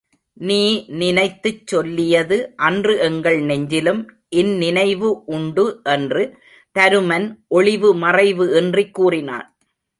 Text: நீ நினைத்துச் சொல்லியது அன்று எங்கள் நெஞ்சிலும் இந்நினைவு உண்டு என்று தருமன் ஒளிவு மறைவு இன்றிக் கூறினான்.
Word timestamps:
நீ 0.37 0.61
நினைத்துச் 0.93 1.67
சொல்லியது 1.67 2.37
அன்று 2.67 2.93
எங்கள் 2.99 3.39
நெஞ்சிலும் 3.41 4.01
இந்நினைவு 4.35 5.23
உண்டு 5.27 5.65
என்று 5.89 6.23
தருமன் 6.75 7.27
ஒளிவு 7.49 7.91
மறைவு 7.95 8.47
இன்றிக் 8.55 8.93
கூறினான். 8.93 9.47